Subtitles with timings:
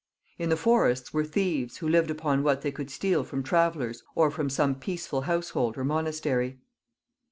[0.39, 4.31] In the forests were thieves, who lived upon what they could steal from travellers or
[4.31, 6.59] from some peaceful household or monastery.